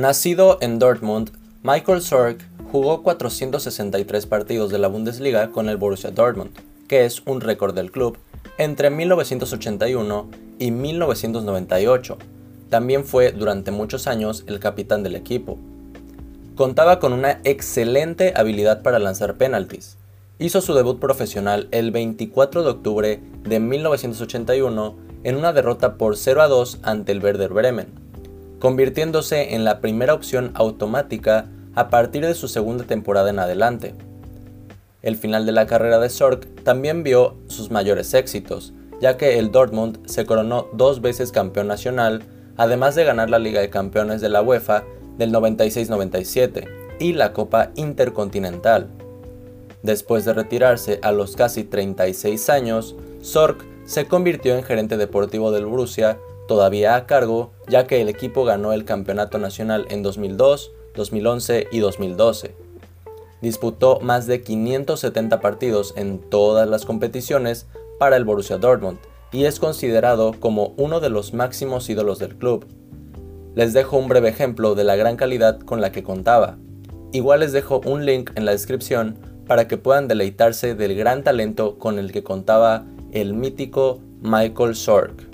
[0.00, 1.30] Nacido en Dortmund,
[1.62, 2.38] Michael Sorg
[2.72, 6.52] jugó 463 partidos de la Bundesliga con el Borussia Dortmund,
[6.88, 8.16] que es un récord del club,
[8.56, 12.16] entre 1981 y 1998.
[12.70, 15.58] También fue durante muchos años el capitán del equipo.
[16.54, 19.98] Contaba con una excelente habilidad para lanzar penaltis.
[20.38, 26.40] Hizo su debut profesional el 24 de octubre de 1981 en una derrota por 0
[26.40, 27.99] a 2 ante el Werder Bremen
[28.60, 33.94] convirtiéndose en la primera opción automática a partir de su segunda temporada en adelante.
[35.02, 39.50] El final de la carrera de Sorg también vio sus mayores éxitos, ya que el
[39.50, 42.22] Dortmund se coronó dos veces campeón nacional,
[42.56, 44.84] además de ganar la Liga de Campeones de la UEFA
[45.16, 48.88] del 96-97 y la Copa Intercontinental.
[49.82, 55.64] Después de retirarse a los casi 36 años, Sorg se convirtió en gerente deportivo del
[55.64, 56.18] Borussia
[56.50, 61.78] todavía a cargo, ya que el equipo ganó el campeonato nacional en 2002, 2011 y
[61.78, 62.56] 2012.
[63.40, 67.68] Disputó más de 570 partidos en todas las competiciones
[68.00, 68.98] para el Borussia Dortmund
[69.30, 72.66] y es considerado como uno de los máximos ídolos del club.
[73.54, 76.58] Les dejo un breve ejemplo de la gran calidad con la que contaba.
[77.12, 81.78] Igual les dejo un link en la descripción para que puedan deleitarse del gran talento
[81.78, 85.29] con el que contaba el mítico Michael Sorg.